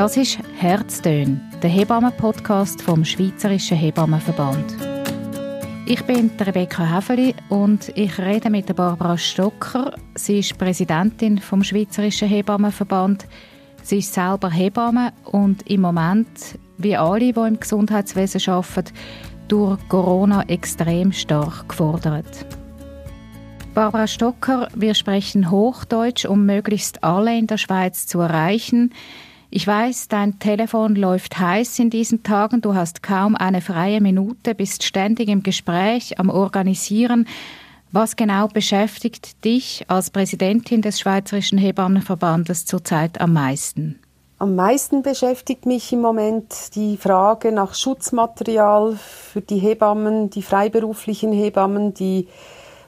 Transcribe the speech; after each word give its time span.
Das 0.00 0.16
ist 0.16 0.38
Herztön, 0.56 1.42
der 1.62 1.68
Hebammen-Podcast 1.68 2.80
vom 2.80 3.04
Schweizerischen 3.04 3.76
Hebammenverband. 3.76 4.74
Ich 5.84 6.02
bin 6.04 6.30
Rebecca 6.40 6.96
Häfeli 6.96 7.34
und 7.50 7.92
ich 7.96 8.18
rede 8.18 8.48
mit 8.48 8.74
Barbara 8.74 9.18
Stocker. 9.18 9.94
Sie 10.14 10.38
ist 10.38 10.56
Präsidentin 10.56 11.36
vom 11.36 11.62
Schweizerischen 11.62 12.28
Hebammenverband. 12.28 13.26
Sie 13.82 13.98
ist 13.98 14.14
selber 14.14 14.48
Hebamme 14.48 15.12
und 15.26 15.68
im 15.68 15.82
Moment, 15.82 16.58
wie 16.78 16.96
alle, 16.96 17.18
die 17.34 17.38
im 17.38 17.60
Gesundheitswesen 17.60 18.40
arbeiten, 18.54 18.94
durch 19.48 19.86
Corona 19.90 20.44
extrem 20.48 21.12
stark 21.12 21.68
gefordert. 21.68 22.46
Barbara 23.74 24.06
Stocker, 24.06 24.68
wir 24.74 24.94
sprechen 24.94 25.50
Hochdeutsch, 25.50 26.24
um 26.24 26.46
möglichst 26.46 27.04
alle 27.04 27.36
in 27.36 27.46
der 27.46 27.58
Schweiz 27.58 28.06
zu 28.06 28.20
erreichen. 28.20 28.94
Ich 29.52 29.66
weiß, 29.66 30.06
dein 30.06 30.38
Telefon 30.38 30.94
läuft 30.94 31.36
heiß 31.40 31.80
in 31.80 31.90
diesen 31.90 32.22
Tagen. 32.22 32.60
Du 32.60 32.76
hast 32.76 33.02
kaum 33.02 33.34
eine 33.34 33.60
freie 33.60 34.00
Minute, 34.00 34.54
bist 34.54 34.84
ständig 34.84 35.28
im 35.28 35.42
Gespräch, 35.42 36.20
am 36.20 36.30
Organisieren. 36.30 37.26
Was 37.90 38.14
genau 38.14 38.46
beschäftigt 38.46 39.44
dich 39.44 39.84
als 39.88 40.10
Präsidentin 40.10 40.82
des 40.82 41.00
Schweizerischen 41.00 41.58
Hebammenverbandes 41.58 42.64
zurzeit 42.64 43.20
am 43.20 43.32
meisten? 43.32 43.98
Am 44.38 44.54
meisten 44.54 45.02
beschäftigt 45.02 45.66
mich 45.66 45.92
im 45.92 46.00
Moment 46.00 46.76
die 46.76 46.96
Frage 46.96 47.50
nach 47.50 47.74
Schutzmaterial 47.74 48.96
für 48.96 49.40
die 49.40 49.58
Hebammen, 49.58 50.30
die 50.30 50.42
freiberuflichen 50.42 51.32
Hebammen, 51.32 51.92
die 51.92 52.28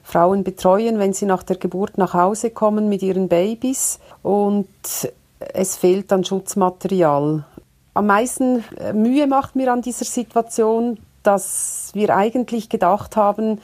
Frauen 0.01 0.45
betreuen, 0.45 0.97
wenn 0.97 1.11
sie 1.11 1.25
nach 1.25 1.43
der 1.43 1.57
Geburt 1.57 1.97
nach 1.97 2.13
Hause 2.13 2.51
kommen 2.51 2.87
mit 2.87 3.03
ihren 3.03 3.27
Babys 3.27 3.99
und 4.21 4.67
es 5.53 5.75
fehlt 5.75 6.11
an 6.11 6.23
Schutzmaterial. 6.23 7.45
Am 7.93 8.05
meisten 8.07 8.63
äh, 8.77 8.93
Mühe 8.93 9.27
macht 9.27 9.55
mir 9.55 9.71
an 9.71 9.81
dieser 9.81 10.05
Situation, 10.05 10.97
dass 11.21 11.91
wir 11.93 12.15
eigentlich 12.15 12.69
gedacht 12.69 13.15
haben, 13.15 13.59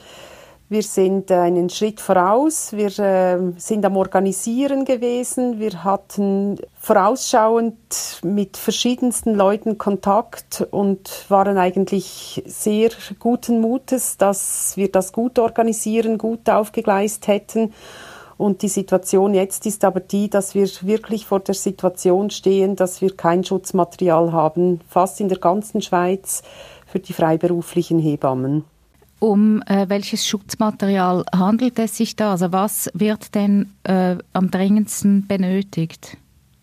wir 0.70 0.84
sind 0.84 1.32
einen 1.32 1.68
Schritt 1.68 2.00
voraus. 2.00 2.72
Wir 2.72 2.96
äh, 3.00 3.38
sind 3.56 3.84
am 3.84 3.96
Organisieren 3.96 4.84
gewesen. 4.84 5.58
Wir 5.58 5.82
hatten 5.82 6.60
vorausschauend 6.78 8.20
mit 8.22 8.56
verschiedensten 8.56 9.34
Leuten 9.34 9.78
Kontakt 9.78 10.64
und 10.70 11.24
waren 11.28 11.58
eigentlich 11.58 12.40
sehr 12.46 12.90
guten 13.18 13.60
Mutes, 13.60 14.16
dass 14.16 14.76
wir 14.76 14.92
das 14.92 15.12
gut 15.12 15.40
organisieren, 15.40 16.18
gut 16.18 16.48
aufgegleist 16.48 17.26
hätten. 17.26 17.74
Und 18.40 18.62
die 18.62 18.68
Situation 18.68 19.34
jetzt 19.34 19.66
ist 19.66 19.84
aber 19.84 20.00
die, 20.00 20.30
dass 20.30 20.54
wir 20.54 20.66
wirklich 20.80 21.26
vor 21.26 21.40
der 21.40 21.54
Situation 21.54 22.30
stehen, 22.30 22.74
dass 22.74 23.02
wir 23.02 23.14
kein 23.14 23.44
Schutzmaterial 23.44 24.32
haben, 24.32 24.80
fast 24.88 25.20
in 25.20 25.28
der 25.28 25.36
ganzen 25.36 25.82
Schweiz 25.82 26.42
für 26.86 27.00
die 27.00 27.12
freiberuflichen 27.12 27.98
Hebammen. 27.98 28.64
Um 29.18 29.60
äh, 29.66 29.90
welches 29.90 30.26
Schutzmaterial 30.26 31.26
handelt 31.36 31.78
es 31.78 31.98
sich 31.98 32.16
da? 32.16 32.30
Also 32.30 32.50
was 32.50 32.88
wird 32.94 33.34
denn 33.34 33.74
äh, 33.84 34.16
am 34.32 34.50
dringendsten 34.50 35.26
benötigt? 35.26 36.16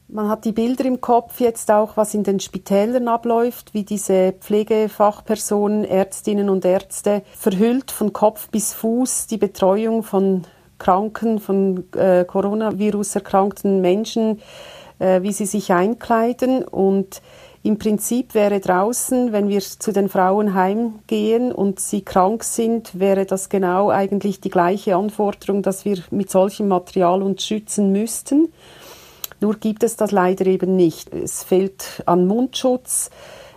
Man 0.08 0.30
hat 0.30 0.46
die 0.46 0.54
Bilder 0.54 0.86
im 0.86 1.00
Kopf 1.00 1.40
jetzt 1.40 1.70
auch, 1.70 1.96
was 1.96 2.16
in 2.16 2.24
den 2.24 2.40
Spitälern 2.40 3.08
abläuft, 3.08 3.76
wie 3.76 3.84
diese 3.84 4.32
Pflegefachpersonen, 4.32 5.84
Ärztinnen 5.84 6.50
und 6.50 6.66
Ärzte 6.66 7.22
verhüllt 7.38 7.92
von 7.92 8.14
Kopf 8.14 8.50
bis 8.50 8.74
Fuß 8.74 9.28
die 9.28 9.38
Betreuung 9.38 10.02
von 10.02 10.48
Kranken, 10.78 11.40
von 11.40 11.86
äh, 11.96 12.26
Coronavirus 12.26 13.16
erkrankten 13.16 13.82
Menschen, 13.82 14.42
äh, 15.00 15.22
wie 15.22 15.32
sie 15.32 15.46
sich 15.46 15.72
einkleiden 15.72 16.64
und 16.64 17.22
im 17.68 17.78
Prinzip 17.78 18.34
wäre 18.34 18.62
draußen, 18.62 19.34
wenn 19.34 19.50
wir 19.50 19.60
zu 19.60 19.92
den 19.92 20.08
Frauen 20.08 20.54
heimgehen 20.54 21.52
und 21.52 21.82
sie 21.82 22.02
krank 22.02 22.46
sind, 22.46 22.98
wäre 22.98 23.26
das 23.26 23.50
genau 23.50 23.90
eigentlich 23.90 24.40
die 24.40 24.50
gleiche 24.50 24.96
Anforderung, 24.96 25.64
dass 25.64 25.84
wir 25.84 25.98
mit 26.10 26.30
solchem 26.30 26.70
Material 26.70 27.22
uns 27.22 27.46
schützen 27.46 27.92
müssten. 27.92 28.54
Nur 29.42 29.56
gibt 29.56 29.84
es 29.84 29.98
das 29.98 30.12
leider 30.12 30.46
eben 30.46 30.78
nicht. 30.78 31.14
Es 31.14 31.44
fehlt 31.44 32.04
an 32.06 32.26
Mundschutz, 32.26 33.10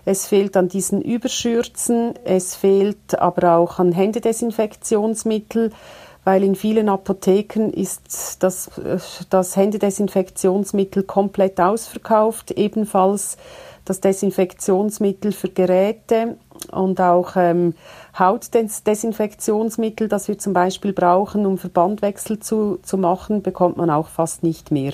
es 0.04 0.26
fehlt 0.26 0.56
an 0.56 0.68
diesen 0.68 1.02
Überschürzen, 1.02 2.14
es 2.24 2.56
fehlt 2.56 3.16
aber 3.16 3.58
auch 3.58 3.78
an 3.78 3.92
Händedesinfektionsmittel, 3.92 5.70
weil 6.30 6.44
in 6.44 6.54
vielen 6.54 6.88
Apotheken 6.88 7.70
ist 7.70 8.44
das, 8.44 8.70
das 9.30 9.56
Händedesinfektionsmittel 9.56 11.02
komplett 11.02 11.60
ausverkauft, 11.60 12.52
ebenfalls 12.52 13.36
das 13.84 14.00
Desinfektionsmittel 14.00 15.32
für 15.32 15.48
Geräte 15.48 16.36
und 16.70 17.00
auch 17.00 17.32
ähm, 17.34 17.74
Hautdesinfektionsmittel, 18.16 20.06
das 20.06 20.28
wir 20.28 20.38
zum 20.38 20.52
Beispiel 20.52 20.92
brauchen, 20.92 21.46
um 21.46 21.58
Verbandwechsel 21.58 22.38
zu, 22.38 22.78
zu 22.80 22.96
machen, 22.96 23.42
bekommt 23.42 23.76
man 23.76 23.90
auch 23.90 24.06
fast 24.06 24.44
nicht 24.44 24.70
mehr. 24.70 24.92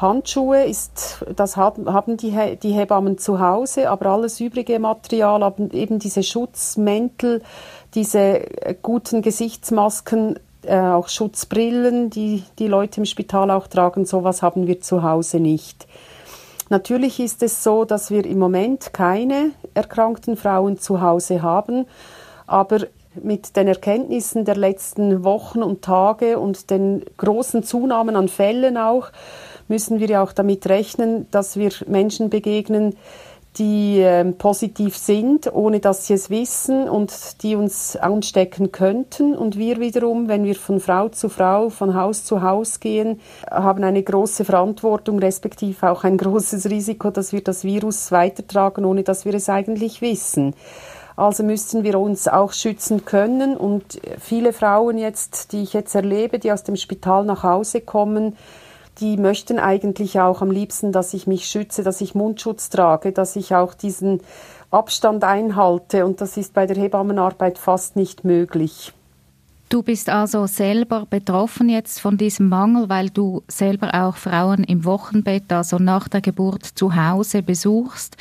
Handschuhe 0.00 0.64
ist, 0.64 1.24
das 1.34 1.56
haben 1.56 2.16
die, 2.16 2.56
die 2.62 2.72
Hebammen 2.72 3.18
zu 3.18 3.40
Hause, 3.40 3.90
aber 3.90 4.06
alles 4.06 4.40
übrige 4.40 4.80
Material, 4.80 5.54
eben 5.72 5.98
diese 5.98 6.24
Schutzmäntel, 6.24 7.42
diese 7.94 8.18
äh, 8.18 8.74
guten 8.80 9.22
Gesichtsmasken, 9.22 10.38
äh, 10.62 10.78
auch 10.78 11.08
Schutzbrillen, 11.08 12.10
die 12.10 12.42
die 12.58 12.68
Leute 12.68 13.00
im 13.00 13.06
Spital 13.06 13.50
auch 13.50 13.66
tragen, 13.66 14.04
sowas 14.04 14.42
haben 14.42 14.66
wir 14.66 14.80
zu 14.80 15.02
Hause 15.02 15.40
nicht. 15.40 15.86
Natürlich 16.70 17.18
ist 17.20 17.42
es 17.42 17.64
so, 17.64 17.84
dass 17.84 18.10
wir 18.10 18.26
im 18.26 18.38
Moment 18.38 18.92
keine 18.92 19.52
erkrankten 19.74 20.36
Frauen 20.36 20.78
zu 20.78 21.00
Hause 21.00 21.42
haben, 21.42 21.86
aber 22.46 22.80
mit 23.14 23.56
den 23.56 23.68
Erkenntnissen 23.68 24.44
der 24.44 24.56
letzten 24.56 25.24
Wochen 25.24 25.62
und 25.62 25.82
Tage 25.82 26.38
und 26.38 26.70
den 26.70 27.04
großen 27.16 27.62
Zunahmen 27.62 28.16
an 28.16 28.28
Fällen 28.28 28.76
auch, 28.76 29.10
müssen 29.66 29.98
wir 30.00 30.08
ja 30.08 30.22
auch 30.22 30.32
damit 30.32 30.68
rechnen, 30.68 31.26
dass 31.30 31.56
wir 31.56 31.70
Menschen 31.86 32.30
begegnen, 32.30 32.96
die 33.58 34.00
äh, 34.00 34.24
positiv 34.32 34.96
sind, 34.96 35.52
ohne 35.52 35.80
dass 35.80 36.06
sie 36.06 36.14
es 36.14 36.30
wissen 36.30 36.88
und 36.88 37.42
die 37.42 37.56
uns 37.56 37.96
anstecken 37.96 38.72
könnten. 38.72 39.36
Und 39.36 39.58
wir 39.58 39.80
wiederum, 39.80 40.28
wenn 40.28 40.44
wir 40.44 40.54
von 40.54 40.80
Frau 40.80 41.08
zu 41.08 41.28
Frau, 41.28 41.68
von 41.68 41.94
Haus 41.94 42.24
zu 42.24 42.42
Haus 42.42 42.80
gehen, 42.80 43.20
haben 43.50 43.84
eine 43.84 44.02
große 44.02 44.44
Verantwortung, 44.44 45.18
respektive 45.18 45.90
auch 45.90 46.04
ein 46.04 46.16
großes 46.16 46.70
Risiko, 46.70 47.10
dass 47.10 47.32
wir 47.32 47.42
das 47.42 47.64
Virus 47.64 48.12
weitertragen, 48.12 48.84
ohne 48.84 49.02
dass 49.02 49.24
wir 49.24 49.34
es 49.34 49.48
eigentlich 49.48 50.00
wissen. 50.00 50.54
Also 51.16 51.42
müssten 51.42 51.82
wir 51.82 51.98
uns 51.98 52.28
auch 52.28 52.52
schützen 52.52 53.04
können. 53.04 53.56
Und 53.56 54.00
viele 54.20 54.52
Frauen 54.52 54.98
jetzt, 54.98 55.52
die 55.52 55.62
ich 55.62 55.72
jetzt 55.72 55.96
erlebe, 55.96 56.38
die 56.38 56.52
aus 56.52 56.62
dem 56.62 56.76
Spital 56.76 57.24
nach 57.24 57.42
Hause 57.42 57.80
kommen, 57.80 58.36
die 59.00 59.16
möchten 59.16 59.58
eigentlich 59.58 60.20
auch 60.20 60.42
am 60.42 60.50
liebsten, 60.50 60.92
dass 60.92 61.14
ich 61.14 61.26
mich 61.26 61.46
schütze, 61.46 61.82
dass 61.82 62.00
ich 62.00 62.14
Mundschutz 62.14 62.70
trage, 62.70 63.12
dass 63.12 63.36
ich 63.36 63.54
auch 63.54 63.74
diesen 63.74 64.20
Abstand 64.70 65.24
einhalte. 65.24 66.04
Und 66.04 66.20
das 66.20 66.36
ist 66.36 66.54
bei 66.54 66.66
der 66.66 66.76
Hebammenarbeit 66.76 67.58
fast 67.58 67.96
nicht 67.96 68.24
möglich. 68.24 68.92
Du 69.68 69.82
bist 69.82 70.08
also 70.08 70.46
selber 70.46 71.06
betroffen 71.08 71.68
jetzt 71.68 72.00
von 72.00 72.16
diesem 72.16 72.48
Mangel, 72.48 72.88
weil 72.88 73.10
du 73.10 73.42
selber 73.48 73.92
auch 73.92 74.16
Frauen 74.16 74.64
im 74.64 74.86
Wochenbett, 74.86 75.52
also 75.52 75.76
nach 75.78 76.08
der 76.08 76.22
Geburt 76.22 76.64
zu 76.64 76.96
Hause 76.96 77.42
besuchst. 77.42 78.16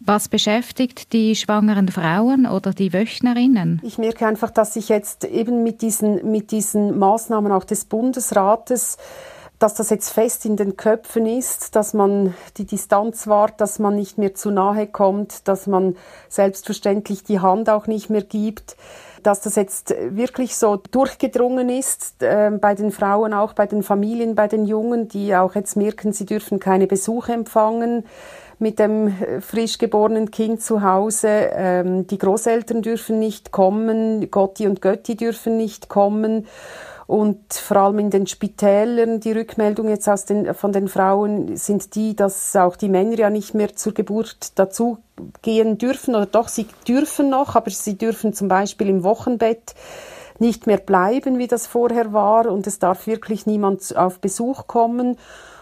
Was 0.00 0.28
beschäftigt 0.28 1.12
die 1.12 1.36
schwangeren 1.36 1.86
Frauen 1.88 2.46
oder 2.46 2.72
die 2.72 2.92
Wöchnerinnen? 2.92 3.80
Ich 3.84 3.98
merke 3.98 4.26
einfach, 4.26 4.50
dass 4.50 4.74
ich 4.74 4.88
jetzt 4.88 5.24
eben 5.24 5.62
mit 5.62 5.82
diesen, 5.82 6.32
mit 6.32 6.50
diesen 6.50 6.98
Maßnahmen 6.98 7.52
auch 7.52 7.64
des 7.64 7.84
Bundesrates 7.84 8.96
dass 9.58 9.74
das 9.74 9.90
jetzt 9.90 10.10
fest 10.10 10.44
in 10.44 10.56
den 10.56 10.76
Köpfen 10.76 11.26
ist, 11.26 11.74
dass 11.74 11.92
man 11.92 12.34
die 12.56 12.64
Distanz 12.64 13.26
wahrt, 13.26 13.60
dass 13.60 13.78
man 13.78 13.96
nicht 13.96 14.16
mehr 14.16 14.34
zu 14.34 14.50
nahe 14.50 14.86
kommt, 14.86 15.48
dass 15.48 15.66
man 15.66 15.96
selbstverständlich 16.28 17.24
die 17.24 17.40
Hand 17.40 17.68
auch 17.68 17.86
nicht 17.86 18.08
mehr 18.08 18.22
gibt, 18.22 18.76
dass 19.22 19.40
das 19.40 19.56
jetzt 19.56 19.94
wirklich 20.10 20.56
so 20.56 20.76
durchgedrungen 20.76 21.68
ist 21.68 22.22
äh, 22.22 22.50
bei 22.50 22.74
den 22.74 22.92
Frauen, 22.92 23.34
auch 23.34 23.52
bei 23.52 23.66
den 23.66 23.82
Familien, 23.82 24.36
bei 24.36 24.46
den 24.46 24.64
Jungen, 24.64 25.08
die 25.08 25.34
auch 25.34 25.56
jetzt 25.56 25.76
merken, 25.76 26.12
sie 26.12 26.26
dürfen 26.26 26.60
keine 26.60 26.86
Besuche 26.86 27.32
empfangen 27.32 28.04
mit 28.60 28.78
dem 28.78 29.08
äh, 29.08 29.40
frisch 29.40 29.78
geborenen 29.78 30.30
Kind 30.30 30.62
zu 30.62 30.82
Hause. 30.82 31.28
Ähm, 31.28 32.06
die 32.06 32.18
Großeltern 32.18 32.82
dürfen 32.82 33.18
nicht 33.18 33.50
kommen, 33.50 34.30
Gotti 34.30 34.66
und 34.66 34.82
Götti 34.82 35.16
dürfen 35.16 35.56
nicht 35.56 35.88
kommen. 35.88 36.46
Und 37.08 37.54
vor 37.54 37.78
allem 37.78 38.00
in 38.00 38.10
den 38.10 38.26
Spitälern, 38.26 39.18
die 39.18 39.32
Rückmeldung 39.32 39.88
jetzt 39.88 40.06
aus 40.10 40.26
den, 40.26 40.52
von 40.52 40.72
den 40.72 40.88
Frauen 40.88 41.56
sind 41.56 41.94
die, 41.94 42.14
dass 42.14 42.54
auch 42.54 42.76
die 42.76 42.90
Männer 42.90 43.16
ja 43.16 43.30
nicht 43.30 43.54
mehr 43.54 43.74
zur 43.74 43.94
Geburt 43.94 44.58
dazu 44.58 44.98
gehen 45.40 45.78
dürfen 45.78 46.14
oder 46.14 46.26
doch, 46.26 46.48
sie 46.48 46.66
dürfen 46.86 47.30
noch, 47.30 47.56
aber 47.56 47.70
sie 47.70 47.96
dürfen 47.96 48.34
zum 48.34 48.48
Beispiel 48.48 48.90
im 48.90 49.04
Wochenbett 49.04 49.74
nicht 50.38 50.66
mehr 50.66 50.76
bleiben, 50.76 51.38
wie 51.38 51.46
das 51.46 51.66
vorher 51.66 52.12
war. 52.12 52.46
Und 52.52 52.66
es 52.66 52.78
darf 52.78 53.06
wirklich 53.06 53.46
niemand 53.46 53.96
auf 53.96 54.18
Besuch 54.18 54.66
kommen. 54.66 55.16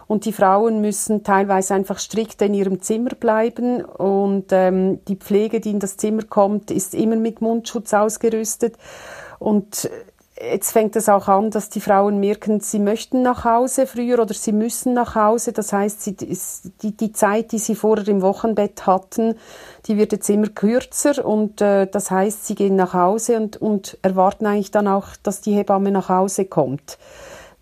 und 0.09 0.25
die 0.25 0.33
Frauen 0.33 0.81
müssen 0.81 1.23
teilweise 1.23 1.75
einfach 1.75 2.01
strikt 2.01 2.43
in 2.43 2.55
ihrem 2.55 2.83
Zimmer 2.83 3.11
bleiben. 3.11 3.85
Und 3.85 4.47
ähm, 4.51 5.05
die 5.07 5.17
Pflege, 5.17 5.61
die 5.61 5.71
in 5.71 5.79
das 5.79 5.97
Zimmer 5.97 6.25
kommt, 6.25 6.73
ist 6.73 6.93
immer 6.93 7.15
mit 7.15 7.41
Mundschutz 7.41 7.95
ausgerüstet. 7.95 8.75
Und 9.39 9.89
Jetzt 10.39 10.73
fängt 10.73 10.95
es 10.97 11.09
auch 11.09 11.29
an, 11.29 11.51
dass 11.51 11.71
die 11.71 11.81
Frauen 11.81 12.21
merken, 12.21 12.61
sie 12.61 12.79
möchten 12.79 13.23
nach 13.23 13.47
Hause 13.47 13.87
früher 13.87 14.21
oder 14.21 14.35
sie 14.35 14.53
müssen 14.53 14.93
nach 14.93 15.15
Hause. 15.15 15.53
Das 15.53 15.73
heißt, 15.73 16.03
sie, 16.03 16.15
die, 16.15 16.95
die 16.95 17.13
Zeit, 17.13 17.53
die 17.53 17.59
sie 17.59 17.75
vorher 17.75 18.07
im 18.09 18.21
Wochenbett 18.21 18.87
hatten, 18.87 19.37
die 19.87 19.97
wird 19.97 20.13
jetzt 20.13 20.29
immer 20.29 20.49
kürzer 20.49 21.25
und 21.25 21.63
äh, 21.63 21.87
das 21.87 22.11
heißt, 22.11 22.47
sie 22.47 22.55
gehen 22.55 22.77
nach 22.77 22.93
Hause 22.93 23.39
und, 23.39 23.57
und 23.57 23.97
erwarten 24.03 24.45
eigentlich 24.45 24.71
dann 24.71 24.89
auch, 24.89 25.09
dass 25.23 25.41
die 25.41 25.55
Hebamme 25.55 25.91
nach 25.91 26.11
Hause 26.11 26.45
kommt. 26.45 26.99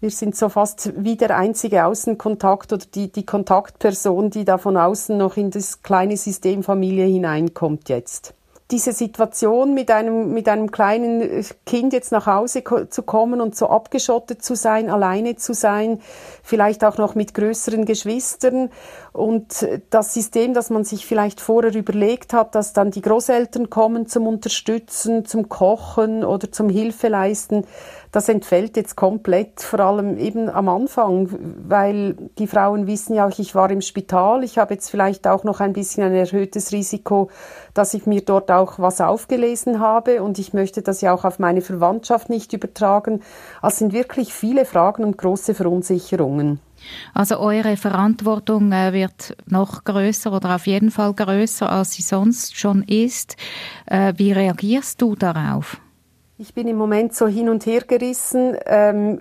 Wir 0.01 0.11
sind 0.11 0.35
so 0.35 0.49
fast 0.49 0.93
wie 0.97 1.17
der 1.17 1.37
einzige 1.37 1.85
Außenkontakt 1.87 2.73
oder 2.73 2.85
die, 2.93 3.11
die 3.11 3.25
Kontaktperson, 3.25 4.31
die 4.31 4.45
da 4.45 4.59
von 4.59 4.77
außen 4.77 5.17
noch 5.17 5.37
in 5.37 5.53
das 5.53 5.83
kleine 5.83 6.17
System 6.17 6.65
Familie 6.65 7.07
hineinkommt 7.07 7.89
jetzt 7.89 8.35
diese 8.71 8.93
Situation 8.93 9.75
mit 9.75 9.91
einem, 9.91 10.33
mit 10.33 10.49
einem 10.49 10.71
kleinen 10.71 11.45
Kind 11.67 11.93
jetzt 11.93 12.13
nach 12.13 12.27
Hause 12.27 12.65
zu 12.89 13.03
kommen 13.03 13.41
und 13.41 13.55
so 13.55 13.69
abgeschottet 13.69 14.43
zu 14.43 14.57
sein, 14.57 14.89
alleine 14.89 15.37
zu 15.37 15.53
sein, 15.53 16.01
vielleicht 16.43 16.83
auch 16.83 16.97
noch 16.97 17.15
mit 17.15 17.35
größeren 17.35 17.85
Geschwistern 17.85 18.71
und 19.15 19.65
das 19.91 20.13
System, 20.13 20.55
das 20.55 20.71
man 20.71 20.83
sich 20.83 21.07
vielleicht 21.07 21.41
vorher 21.41 21.73
überlegt 21.73 22.33
hat, 22.33 22.57
dass 22.57 22.73
dann 22.73 22.91
die 22.91 23.01
Großeltern 23.01 23.71
kommen 23.71 24.09
zum 24.09 24.27
Unterstützen, 24.27 25.25
zum 25.25 25.49
Kochen 25.49 26.25
oder 26.25 26.51
zum 26.51 26.69
Hilfeleisten, 26.69 27.65
das 28.11 28.29
entfällt 28.29 28.77
jetzt 28.77 28.97
komplett, 28.97 29.61
vor 29.61 29.79
allem 29.79 30.19
eben 30.19 30.51
am 30.51 30.69
Anfang, 30.69 31.29
weil 31.69 32.17
die 32.39 32.49
Frauen 32.49 32.89
wissen 32.89 33.15
ja 33.15 33.29
auch, 33.29 33.39
ich 33.39 33.55
war 33.55 33.71
im 33.71 33.83
Spital, 33.83 34.43
ich 34.43 34.59
habe 34.59 34.75
jetzt 34.75 34.91
vielleicht 34.91 35.29
auch 35.29 35.45
noch 35.45 35.61
ein 35.61 35.75
bisschen 35.75 36.03
ein 36.03 36.15
erhöhtes 36.15 36.73
Risiko, 36.73 37.31
dass 37.73 37.95
ich 37.95 38.07
mir 38.07 38.23
dort 38.23 38.51
auch 38.51 38.81
was 38.81 39.01
aufgelesen 39.01 39.79
habe 39.79 40.25
und 40.25 40.41
ich 40.41 40.55
möchte 40.55 40.83
das 40.83 41.03
ja 41.03 41.15
auch 41.15 41.25
auf 41.25 41.39
meine 41.39 41.61
Verwandtschaft 41.61 42.31
nicht 42.31 42.53
übertragen. 42.53 43.23
Also 43.63 43.79
sind 43.79 43.93
wirklich 43.93 44.35
viele 44.35 44.65
Fragen 44.65 45.05
und 45.05 45.19
große 45.19 45.55
Verunsicherungen. 45.55 46.59
Also 47.13 47.39
eure 47.39 47.77
Verantwortung 47.77 48.73
äh, 48.73 48.93
wird 48.93 49.37
noch 49.47 49.85
größer 49.85 50.33
oder 50.33 50.57
auf 50.57 50.67
jeden 50.67 50.91
Fall 50.91 51.15
größer, 51.15 51.71
als 51.71 51.93
sie 51.93 52.03
sonst 52.03 52.57
schon 52.59 52.83
ist. 52.83 53.37
Äh, 53.87 54.15
wie 54.17 54.33
reagierst 54.33 55.01
du 55.01 55.15
darauf? 55.15 55.81
Ich 56.37 56.53
bin 56.53 56.67
im 56.67 56.77
Moment 56.77 57.15
so 57.15 57.29
hin 57.29 57.49
und 57.49 57.65
her 57.65 57.83
gerissen, 57.87 58.57
ähm, 58.67 59.21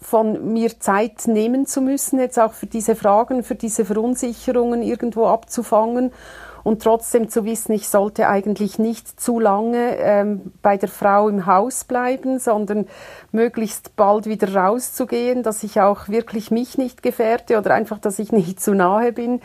von 0.00 0.52
mir 0.52 0.78
Zeit 0.80 1.26
nehmen 1.26 1.66
zu 1.66 1.80
müssen, 1.80 2.18
jetzt 2.18 2.38
auch 2.38 2.52
für 2.52 2.66
diese 2.66 2.94
Fragen, 2.94 3.42
für 3.42 3.54
diese 3.54 3.84
Verunsicherungen 3.84 4.82
irgendwo 4.82 5.26
abzufangen 5.26 6.12
und 6.68 6.82
trotzdem 6.82 7.30
zu 7.30 7.46
wissen, 7.46 7.72
ich 7.72 7.88
sollte 7.88 8.28
eigentlich 8.28 8.78
nicht 8.78 9.18
zu 9.18 9.40
lange 9.40 9.96
ähm, 9.96 10.52
bei 10.60 10.76
der 10.76 10.90
Frau 10.90 11.30
im 11.30 11.46
Haus 11.46 11.84
bleiben, 11.84 12.38
sondern 12.38 12.86
möglichst 13.32 13.96
bald 13.96 14.26
wieder 14.26 14.54
rauszugehen, 14.54 15.42
dass 15.42 15.62
ich 15.62 15.80
auch 15.80 16.08
wirklich 16.08 16.50
mich 16.50 16.76
nicht 16.76 17.02
gefährde 17.02 17.56
oder 17.56 17.72
einfach, 17.72 17.98
dass 17.98 18.18
ich 18.18 18.32
nicht 18.32 18.60
zu 18.60 18.74
nahe 18.74 19.14
bin. 19.14 19.40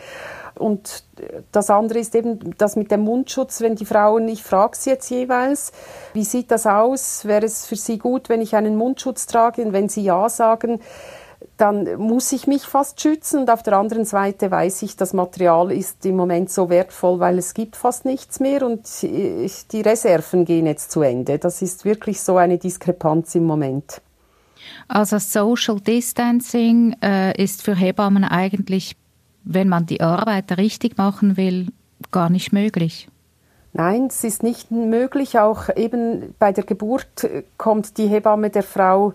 Und 0.55 1.05
das 1.53 1.69
andere 1.69 1.99
ist 1.99 2.13
eben 2.13 2.57
das 2.57 2.75
mit 2.75 2.91
dem 2.91 3.01
Mundschutz, 3.01 3.61
wenn 3.61 3.75
die 3.75 3.85
Frauen, 3.85 4.27
ich 4.27 4.43
frage 4.43 4.75
sie 4.75 4.89
jetzt 4.89 5.09
jeweils, 5.09 5.71
wie 6.11 6.25
sieht 6.25 6.51
das 6.51 6.67
aus? 6.67 7.23
Wäre 7.23 7.45
es 7.45 7.65
für 7.65 7.77
sie 7.77 7.99
gut, 7.99 8.27
wenn 8.27 8.41
ich 8.41 8.57
einen 8.57 8.75
Mundschutz 8.75 9.27
trage? 9.27 9.61
Und 9.61 9.71
wenn 9.71 9.87
sie 9.87 10.03
ja 10.03 10.27
sagen, 10.27 10.81
dann 11.57 11.97
muss 11.97 12.31
ich 12.31 12.47
mich 12.47 12.63
fast 12.63 13.01
schützen 13.01 13.41
und 13.41 13.49
auf 13.49 13.63
der 13.63 13.77
anderen 13.77 14.05
Seite 14.05 14.51
weiß 14.51 14.81
ich, 14.83 14.95
das 14.95 15.13
Material 15.13 15.71
ist 15.71 16.05
im 16.05 16.15
Moment 16.15 16.49
so 16.49 16.69
wertvoll, 16.69 17.19
weil 17.19 17.37
es 17.37 17.53
gibt 17.53 17.75
fast 17.75 18.05
nichts 18.05 18.39
mehr 18.39 18.65
und 18.65 18.81
die 19.01 19.81
Reserven 19.81 20.45
gehen 20.45 20.65
jetzt 20.65 20.91
zu 20.91 21.01
Ende. 21.01 21.39
Das 21.39 21.61
ist 21.61 21.85
wirklich 21.85 22.21
so 22.21 22.37
eine 22.37 22.57
Diskrepanz 22.57 23.35
im 23.35 23.45
Moment. 23.45 24.01
Also 24.87 25.17
Social 25.17 25.79
Distancing 25.79 26.95
äh, 27.01 27.41
ist 27.41 27.63
für 27.63 27.75
Hebammen 27.75 28.23
eigentlich 28.23 28.95
wenn 29.43 29.69
man 29.69 29.85
die 29.85 30.01
Arbeit 30.01 30.57
richtig 30.57 30.97
machen 30.97 31.37
will, 31.37 31.67
gar 32.11 32.29
nicht 32.29 32.53
möglich. 32.53 33.09
Nein, 33.73 34.07
es 34.07 34.23
ist 34.23 34.43
nicht 34.43 34.71
möglich. 34.71 35.39
Auch 35.39 35.69
eben 35.75 36.35
bei 36.37 36.51
der 36.51 36.63
Geburt 36.63 37.27
kommt 37.57 37.97
die 37.97 38.07
Hebamme 38.07 38.49
der 38.49 38.63
Frau 38.63 39.13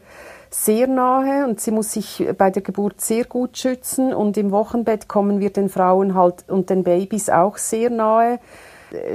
sehr 0.50 0.86
nahe 0.86 1.46
und 1.46 1.60
sie 1.60 1.70
muss 1.70 1.92
sich 1.92 2.26
bei 2.36 2.50
der 2.50 2.62
Geburt 2.62 3.00
sehr 3.00 3.24
gut 3.24 3.58
schützen 3.58 4.14
und 4.14 4.36
im 4.36 4.50
Wochenbett 4.50 5.08
kommen 5.08 5.40
wir 5.40 5.50
den 5.50 5.68
Frauen 5.68 6.14
halt 6.14 6.48
und 6.48 6.70
den 6.70 6.84
Babys 6.84 7.28
auch 7.28 7.56
sehr 7.56 7.90
nahe. 7.90 8.38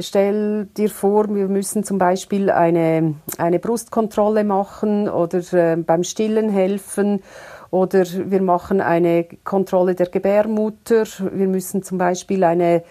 Stell 0.02 0.66
dir 0.78 0.90
vor, 0.90 1.34
wir 1.34 1.48
müssen 1.48 1.84
zum 1.84 1.98
Beispiel 1.98 2.52
eine, 2.52 3.16
eine 3.40 3.58
Brustkontrolle 3.58 4.44
machen 4.44 5.10
oder 5.10 5.40
äh, 5.54 5.76
beim 5.78 6.04
Stillen 6.04 6.50
helfen 6.50 7.24
oder 7.72 8.06
wir 8.06 8.42
machen 8.44 8.82
eine 8.82 9.26
Kontrolle 9.44 9.96
der 9.96 10.10
Gebärmutter. 10.10 11.06
Wir 11.34 11.48
müssen 11.48 11.82
zum 11.82 11.98
Beispiel 11.98 12.44
eine, 12.44 12.84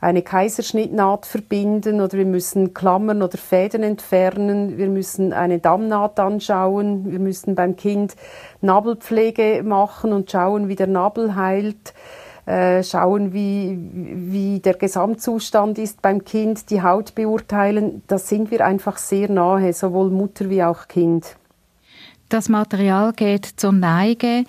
eine 0.00 0.22
Kaiserschnittnaht 0.22 1.26
verbinden 1.26 2.00
oder 2.00 2.16
wir 2.16 2.26
müssen 2.26 2.72
Klammern 2.74 3.22
oder 3.22 3.36
Fäden 3.36 3.82
entfernen. 3.82 4.78
Wir 4.78 4.88
müssen 4.88 5.32
eine 5.32 5.58
Dammnaht 5.58 6.18
anschauen. 6.18 7.10
Wir 7.10 7.18
müssen 7.18 7.54
beim 7.54 7.76
Kind 7.76 8.16
Nabelpflege 8.60 9.62
machen 9.62 10.12
und 10.12 10.30
schauen, 10.30 10.68
wie 10.68 10.76
der 10.76 10.86
Nabel 10.86 11.34
heilt 11.34 11.92
äh, 12.46 12.82
schauen, 12.82 13.32
wie, 13.32 13.78
wie 13.92 14.60
der 14.60 14.74
Gesamtzustand 14.74 15.78
ist 15.78 16.00
beim 16.00 16.24
Kind, 16.24 16.70
die 16.70 16.82
Haut 16.82 17.14
beurteilen. 17.14 18.02
Da 18.06 18.18
sind 18.18 18.50
wir 18.50 18.64
einfach 18.64 18.96
sehr 18.96 19.30
nahe, 19.30 19.72
sowohl 19.72 20.10
Mutter 20.10 20.48
wie 20.48 20.62
auch 20.62 20.88
Kind 20.88 21.36
das 22.30 22.48
Material 22.48 23.12
geht 23.12 23.44
zur 23.44 23.72
Neige. 23.72 24.44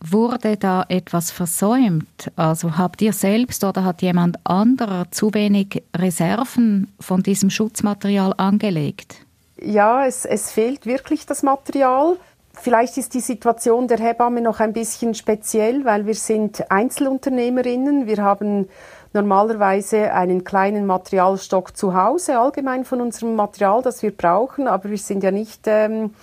Wurde 0.00 0.56
da 0.56 0.84
etwas 0.88 1.30
versäumt? 1.30 2.30
Also 2.36 2.76
habt 2.76 3.00
ihr 3.02 3.12
selbst 3.12 3.64
oder 3.64 3.84
hat 3.84 4.02
jemand 4.02 4.38
anderer 4.44 5.10
zu 5.10 5.32
wenig 5.32 5.82
Reserven 5.96 6.92
von 7.00 7.22
diesem 7.22 7.50
Schutzmaterial 7.50 8.34
angelegt? 8.36 9.16
Ja, 9.60 10.04
es, 10.04 10.24
es 10.24 10.52
fehlt 10.52 10.84
wirklich 10.86 11.24
das 11.26 11.42
Material. 11.42 12.16
Vielleicht 12.52 12.96
ist 12.98 13.14
die 13.14 13.20
Situation 13.20 13.88
der 13.88 13.98
Hebamme 13.98 14.40
noch 14.40 14.60
ein 14.60 14.72
bisschen 14.72 15.14
speziell, 15.14 15.84
weil 15.84 16.06
wir 16.06 16.14
sind 16.14 16.70
Einzelunternehmerinnen. 16.70 18.06
Wir 18.06 18.18
haben 18.18 18.68
normalerweise 19.12 20.12
einen 20.12 20.44
kleinen 20.44 20.86
Materialstock 20.86 21.76
zu 21.76 21.94
Hause, 21.94 22.38
allgemein 22.38 22.84
von 22.84 23.00
unserem 23.00 23.34
Material, 23.34 23.82
das 23.82 24.02
wir 24.02 24.10
brauchen, 24.10 24.68
aber 24.68 24.90
wir 24.90 24.98
sind 24.98 25.22
ja 25.22 25.30
nicht 25.30 25.62
ähm, 25.66 26.14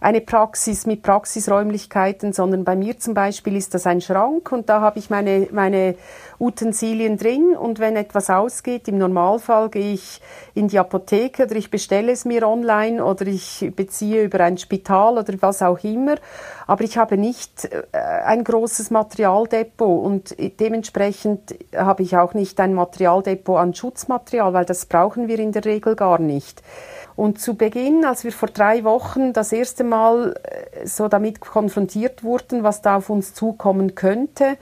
eine 0.00 0.22
Praxis 0.22 0.86
mit 0.86 1.02
Praxisräumlichkeiten, 1.02 2.32
sondern 2.32 2.64
bei 2.64 2.74
mir 2.74 2.98
zum 2.98 3.12
Beispiel 3.12 3.54
ist 3.54 3.74
das 3.74 3.86
ein 3.86 4.00
Schrank 4.00 4.50
und 4.50 4.70
da 4.70 4.80
habe 4.80 4.98
ich 4.98 5.10
meine, 5.10 5.48
meine 5.52 5.94
Utensilien 6.38 7.18
drin 7.18 7.54
und 7.54 7.78
wenn 7.78 7.96
etwas 7.96 8.30
ausgeht, 8.30 8.88
im 8.88 8.96
Normalfall 8.96 9.68
gehe 9.68 9.92
ich 9.92 10.22
in 10.54 10.68
die 10.68 10.78
Apotheke 10.78 11.44
oder 11.44 11.56
ich 11.56 11.70
bestelle 11.70 12.12
es 12.12 12.24
mir 12.24 12.48
online 12.48 13.04
oder 13.04 13.26
ich 13.26 13.70
beziehe 13.76 14.24
über 14.24 14.40
ein 14.40 14.56
Spital 14.56 15.18
oder 15.18 15.34
was 15.40 15.60
auch 15.60 15.84
immer. 15.84 16.16
Aber 16.70 16.84
ich 16.84 16.96
habe 16.98 17.16
nicht 17.16 17.64
äh, 17.64 17.98
ein 17.98 18.44
großes 18.44 18.92
Materialdepot 18.92 20.04
und 20.04 20.36
dementsprechend 20.60 21.56
habe 21.74 22.04
ich 22.04 22.16
auch 22.16 22.32
nicht 22.32 22.60
ein 22.60 22.74
Materialdepot 22.74 23.58
an 23.58 23.74
Schutzmaterial, 23.74 24.52
weil 24.52 24.66
das 24.66 24.86
brauchen 24.86 25.26
wir 25.26 25.40
in 25.40 25.50
der 25.50 25.64
Regel 25.64 25.96
gar 25.96 26.20
nicht. 26.20 26.62
Und 27.16 27.40
zu 27.40 27.56
Beginn, 27.56 28.04
als 28.04 28.22
wir 28.22 28.30
vor 28.30 28.50
drei 28.50 28.84
Wochen 28.84 29.32
das 29.32 29.50
erste 29.50 29.82
Mal 29.82 30.36
äh, 30.44 30.86
so 30.86 31.08
damit 31.08 31.40
konfrontiert 31.40 32.22
wurden, 32.22 32.62
was 32.62 32.82
da 32.82 32.98
auf 32.98 33.10
uns 33.10 33.34
zukommen 33.34 33.96
könnte, 33.96 34.56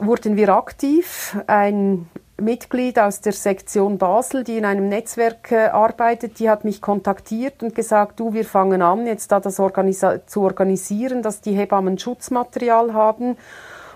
wurden 0.00 0.34
wir 0.34 0.48
aktiv. 0.48 1.36
Ein 1.46 2.08
Mitglied 2.42 2.98
aus 2.98 3.20
der 3.20 3.32
Sektion 3.32 3.98
Basel, 3.98 4.44
die 4.44 4.58
in 4.58 4.64
einem 4.64 4.88
Netzwerk 4.88 5.52
äh, 5.52 5.66
arbeitet, 5.66 6.38
die 6.38 6.50
hat 6.50 6.64
mich 6.64 6.80
kontaktiert 6.80 7.62
und 7.62 7.74
gesagt, 7.74 8.20
du, 8.20 8.34
wir 8.34 8.44
fangen 8.44 8.82
an, 8.82 9.06
jetzt 9.06 9.32
da 9.32 9.40
das 9.40 9.60
organisa 9.60 10.26
zu 10.26 10.42
organisieren, 10.42 11.22
dass 11.22 11.40
die 11.40 11.52
Hebammen 11.52 11.98
Schutzmaterial 11.98 12.92
haben 12.92 13.36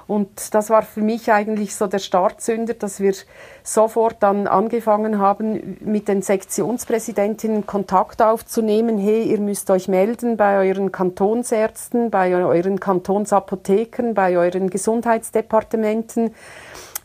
und 0.06 0.54
das 0.54 0.70
war 0.70 0.82
für 0.82 1.00
mich 1.00 1.32
eigentlich 1.32 1.74
so 1.74 1.88
der 1.88 1.98
Startzünder, 1.98 2.74
dass 2.74 3.00
wir 3.00 3.12
sofort 3.64 4.16
dann 4.20 4.46
angefangen 4.46 5.18
haben, 5.18 5.78
mit 5.80 6.06
den 6.06 6.22
Sektionspräsidentinnen 6.22 7.66
Kontakt 7.66 8.22
aufzunehmen. 8.22 8.98
Hey, 8.98 9.24
ihr 9.24 9.40
müsst 9.40 9.68
euch 9.68 9.88
melden 9.88 10.36
bei 10.36 10.68
euren 10.68 10.92
Kantonsärzten, 10.92 12.10
bei 12.10 12.36
euren 12.36 12.78
Kantonsapothekern, 12.78 14.14
bei 14.14 14.38
euren 14.38 14.70
Gesundheitsdepartementen 14.70 16.34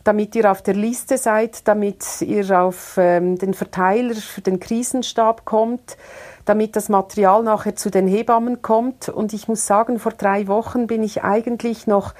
damit 0.04 0.34
ihr 0.34 0.50
auf 0.50 0.62
der 0.62 0.74
Liste 0.74 1.18
seid, 1.18 1.66
damit 1.68 2.22
ihr 2.22 2.60
auf 2.60 2.94
ähm, 2.98 3.38
den 3.38 3.54
Verteiler 3.54 4.14
für 4.14 4.40
den 4.40 4.58
Krisenstab 4.60 5.44
kommt, 5.44 5.96
damit 6.44 6.74
das 6.76 6.88
Material 6.88 7.42
nachher 7.42 7.76
zu 7.76 7.90
den 7.90 8.08
Hebammen 8.08 8.62
kommt. 8.62 9.08
Und 9.08 9.32
ich 9.32 9.48
muss 9.48 9.66
sagen, 9.66 9.98
vor 9.98 10.12
drei 10.12 10.48
Wochen 10.48 10.86
bin 10.86 11.02
ich 11.02 11.22
eigentlich 11.22 11.86
noch 11.86 12.14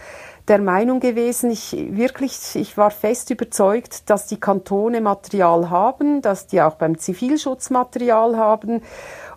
der 0.48 0.60
Meinung 0.60 1.00
gewesen, 1.00 1.50
ich 1.50 1.72
wirklich, 1.72 2.56
ich 2.56 2.76
war 2.76 2.90
fest 2.90 3.30
überzeugt, 3.30 4.10
dass 4.10 4.26
die 4.26 4.40
Kantone 4.40 5.00
Material 5.00 5.70
haben, 5.70 6.20
dass 6.20 6.48
die 6.48 6.60
auch 6.60 6.74
beim 6.74 6.98
Zivilschutz 6.98 7.70
Material 7.70 8.36
haben 8.36 8.82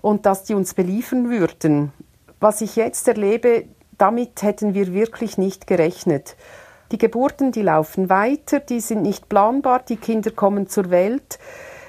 und 0.02 0.26
dass 0.26 0.44
die 0.44 0.56
uns 0.56 0.74
beliefern 0.74 1.30
würden. 1.30 1.94
Was 2.40 2.62
ich 2.62 2.76
jetzt 2.76 3.08
erlebe, 3.08 3.66
damit 3.98 4.42
hätten 4.42 4.74
wir 4.74 4.94
wirklich 4.94 5.38
nicht 5.38 5.68
gerechnet. 5.68 6.36
Die 6.92 6.98
Geburten, 6.98 7.52
die 7.52 7.64
laufen 7.64 8.10
weiter, 8.10 8.60
die 8.60 8.80
sind 8.80 9.02
nicht 9.02 9.28
planbar, 9.30 9.82
die 9.88 9.98
Kinder 9.98 10.32
kommen 10.32 10.68
zur 10.68 10.92
Welt. 10.92 11.40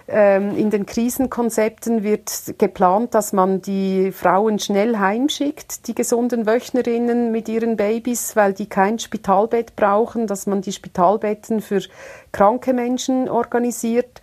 Ähm, 0.09 0.57
in 0.57 0.71
den 0.71 0.87
Krisenkonzepten 0.87 2.05
wird 2.05 2.55
geplant, 2.59 3.15
dass 3.15 3.33
man 3.33 3.61
die 3.61 4.13
Frauen 4.13 4.61
schnell 4.61 4.99
heimschickt, 4.99 5.89
die 5.89 5.97
gesunden 5.97 6.47
Wöchnerinnen 6.47 7.33
mit 7.33 7.49
ihren 7.49 7.77
Babys, 7.77 8.37
weil 8.37 8.53
die 8.53 8.69
kein 8.69 9.01
Spitalbett 9.01 9.75
brauchen, 9.75 10.29
dass 10.29 10.47
man 10.47 10.61
die 10.63 10.73
Spitalbetten 10.73 11.61
für 11.61 11.83
kranke 12.31 12.73
Menschen 12.73 13.29
organisiert. 13.29 14.23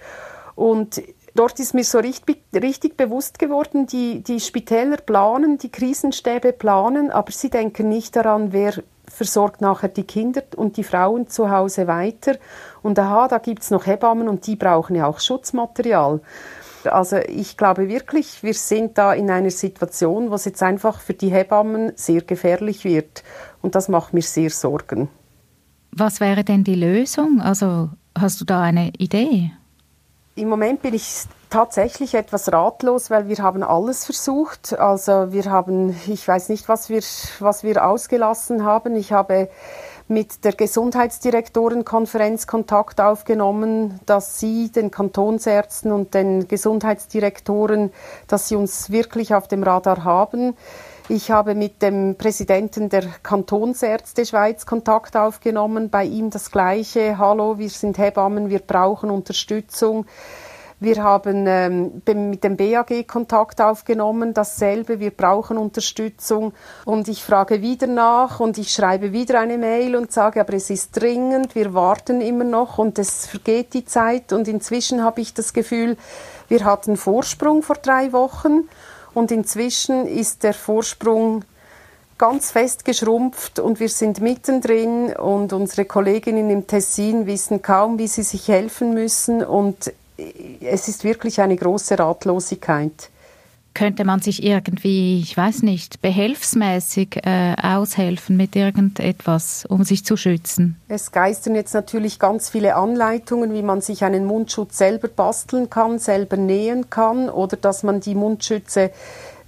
Und 0.56 1.02
dort 1.36 1.60
ist 1.60 1.74
mir 1.74 1.84
so 1.84 2.00
richtig, 2.00 2.38
richtig 2.54 2.96
bewusst 2.96 3.38
geworden, 3.38 3.86
die, 3.86 4.24
die 4.24 4.40
Spitäler 4.40 4.98
planen, 4.98 5.58
die 5.58 5.72
Krisenstäbe 5.72 6.54
planen, 6.54 7.12
aber 7.12 7.34
sie 7.34 7.50
denken 7.50 7.90
nicht 7.90 8.16
daran, 8.16 8.54
wer 8.54 8.74
versorgt 9.14 9.62
nachher 9.62 9.90
die 9.90 10.04
Kinder 10.04 10.42
und 10.56 10.78
die 10.78 10.84
Frauen 10.84 11.28
zu 11.28 11.52
Hause 11.52 11.88
weiter. 11.88 12.36
Und 12.82 12.98
aha, 12.98 13.28
da 13.28 13.38
gibt 13.38 13.62
es 13.62 13.72
noch 13.72 13.86
Hebammen 13.86 14.28
und 14.28 14.48
die 14.48 14.56
brauchen 14.56 14.96
ja 14.96 15.08
auch 15.08 15.20
Schutzmaterial. 15.20 16.20
Also 16.86 17.18
ich 17.18 17.56
glaube 17.56 17.88
wirklich, 17.88 18.44
wir 18.44 18.54
sind 18.54 18.98
da 18.98 19.14
in 19.14 19.30
einer 19.30 19.52
Situation, 19.52 20.32
wo 20.32 20.36
es 20.36 20.46
jetzt 20.46 20.64
einfach 20.64 21.00
für 21.00 21.14
die 21.14 21.32
Hebammen 21.32 21.94
sehr 21.96 22.22
gefährlich 22.22 22.84
wird. 22.84 23.24
Und 23.62 23.76
das 23.76 23.88
macht 23.88 24.14
mir 24.14 24.22
sehr 24.22 24.50
Sorgen. 24.50 25.10
Was 25.92 26.20
wäre 26.20 26.44
denn 26.44 26.64
die 26.64 26.76
Lösung? 26.76 27.40
Also 27.40 27.90
hast 28.18 28.42
du 28.42 28.46
da 28.46 28.62
eine 28.62 28.90
Idee? 28.98 29.52
Im 30.36 30.50
Moment 30.50 30.82
bin 30.82 30.96
ich 30.96 31.26
tatsächlich 31.52 32.16
etwas 32.16 32.52
ratlos, 32.52 33.12
weil 33.12 33.28
wir 33.28 33.38
haben 33.38 33.62
alles 33.62 34.06
versucht. 34.06 34.74
Also 34.80 35.32
wir 35.32 35.46
haben, 35.46 35.96
ich 36.08 36.28
weiß 36.28 36.50
nicht, 36.50 36.68
was 36.68 36.90
wir, 36.90 37.04
was 37.40 37.64
wir 37.64 37.86
ausgelassen 37.86 38.66
haben. 38.66 38.96
Ich 38.96 39.12
habe 39.12 39.50
mit 40.08 40.44
der 40.44 40.54
Gesundheitsdirektorenkonferenz 40.54 42.48
Kontakt 42.48 43.00
aufgenommen, 43.00 44.00
dass 44.08 44.40
sie 44.40 44.72
den 44.72 44.90
Kantonsärzten 44.90 45.92
und 45.92 46.16
den 46.16 46.48
Gesundheitsdirektoren, 46.48 47.94
dass 48.28 48.48
sie 48.48 48.56
uns 48.56 48.90
wirklich 48.90 49.36
auf 49.36 49.48
dem 49.48 49.62
Radar 49.62 50.04
haben. 50.04 50.56
Ich 51.10 51.32
habe 51.32 51.54
mit 51.54 51.82
dem 51.82 52.16
Präsidenten 52.16 52.88
der 52.88 53.04
Kantonsärzte 53.24 54.26
Schweiz 54.26 54.66
Kontakt 54.66 55.18
aufgenommen, 55.18 55.90
bei 55.90 56.06
ihm 56.06 56.30
das 56.30 56.50
Gleiche. 56.50 57.18
Hallo, 57.18 57.58
wir 57.58 57.70
sind 57.70 57.98
Hebammen, 57.98 58.50
wir 58.50 58.60
brauchen 58.60 59.12
Unterstützung. 59.12 60.06
Wir 60.80 61.04
haben 61.04 61.46
ähm, 61.46 62.02
mit 62.06 62.44
dem 62.46 62.56
BAG 62.56 63.06
Kontakt 63.06 63.60
aufgenommen, 63.60 64.34
dasselbe, 64.34 65.02
wir 65.02 65.12
brauchen 65.12 65.58
Unterstützung. 65.58 66.54
Und 66.86 67.10
ich 67.10 67.22
frage 67.22 67.62
wieder 67.62 67.88
nach 67.88 68.40
und 68.40 68.58
ich 68.58 68.72
schreibe 68.72 69.12
wieder 69.12 69.42
eine 69.42 69.58
Mail 69.58 69.98
und 69.98 70.14
sage, 70.14 70.40
aber 70.40 70.54
es 70.54 70.70
ist 70.70 70.92
dringend, 70.92 71.54
wir 71.54 71.74
warten 71.74 72.22
immer 72.22 72.46
noch 72.46 72.78
und 72.78 72.98
es 72.98 73.28
vergeht 73.28 73.74
die 73.74 73.84
Zeit. 73.84 74.32
Und 74.32 74.48
inzwischen 74.48 75.04
habe 75.04 75.20
ich 75.20 75.34
das 75.34 75.52
Gefühl, 75.52 75.98
wir 76.48 76.64
hatten 76.64 76.96
Vorsprung 76.96 77.62
vor 77.62 77.76
drei 77.76 78.14
Wochen 78.14 78.70
und 79.14 79.32
inzwischen 79.32 80.08
ist 80.08 80.44
der 80.44 80.54
Vorsprung 80.54 81.46
ganz 82.18 82.52
fest 82.52 82.86
geschrumpft 82.86 83.60
und 83.60 83.80
wir 83.80 83.90
sind 83.90 84.22
mittendrin 84.22 85.14
und 85.16 85.52
unsere 85.54 85.86
Kolleginnen 85.86 86.50
im 86.50 86.68
Tessin 86.68 87.26
wissen 87.26 87.62
kaum, 87.62 87.98
wie 88.00 88.08
sie 88.08 88.24
sich 88.24 88.48
helfen 88.48 88.94
müssen 88.94 89.44
und 89.44 89.92
es 90.62 90.88
ist 90.88 91.04
wirklich 91.04 91.42
eine 91.42 91.56
große 91.56 91.98
Ratlosigkeit. 91.98 93.10
Könnte 93.74 94.06
man 94.06 94.20
sich 94.20 94.44
irgendwie, 94.44 95.20
ich 95.20 95.36
weiß 95.36 95.64
nicht, 95.64 96.02
behelfsmäßig 96.02 97.26
äh, 97.26 97.56
aushelfen 97.62 98.38
mit 98.38 98.56
irgendetwas, 98.56 99.66
um 99.66 99.84
sich 99.84 100.06
zu 100.06 100.16
schützen? 100.16 100.78
Es 100.88 101.12
geistern 101.12 101.56
jetzt 101.56 101.74
natürlich 101.74 102.20
ganz 102.20 102.50
viele 102.50 102.76
Anleitungen, 102.76 103.54
wie 103.54 103.64
man 103.64 103.82
sich 103.82 104.04
einen 104.04 104.26
Mundschutz 104.26 104.78
selber 104.78 105.08
basteln 105.08 105.70
kann, 105.70 105.98
selber 105.98 106.38
nähen 106.38 106.90
kann 106.92 107.30
oder 107.30 107.58
dass 107.58 107.82
man 107.82 108.00
die 108.00 108.16
Mundschütze 108.16 108.92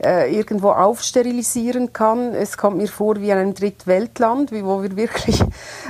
äh, 0.04 0.36
irgendwo 0.36 0.70
aufsterilisieren 0.72 1.94
kann. 1.94 2.34
Es 2.34 2.58
kommt 2.58 2.78
mir 2.78 2.88
vor 2.88 3.16
wie 3.22 3.30
in 3.30 3.38
einem 3.38 3.54
Drittweltland, 3.54 4.52
wo 4.52 4.82
wir 4.82 4.96
wirklich 4.96 5.42